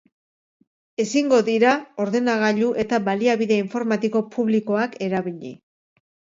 Ezingo 1.03 1.39
dira 1.49 1.73
ordenagailu 2.07 2.71
eta 2.85 3.01
baliabide 3.11 3.61
informatiko 3.67 4.25
publikoak 4.35 4.99
erabili. 5.13 5.57